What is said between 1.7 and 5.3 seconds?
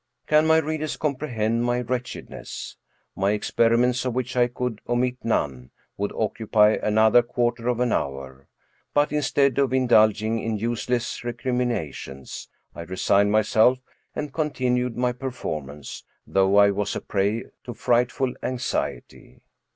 wretchedness? My experi ments, of which I could omit